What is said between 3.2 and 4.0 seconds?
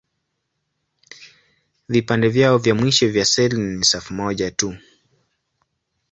seli ni